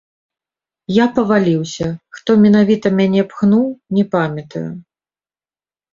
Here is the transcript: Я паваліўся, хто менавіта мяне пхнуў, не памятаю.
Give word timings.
Я 0.93 1.05
паваліўся, 1.17 1.87
хто 2.19 2.37
менавіта 2.45 2.87
мяне 2.99 3.21
пхнуў, 3.35 3.65
не 3.99 4.03
памятаю. 4.17 4.67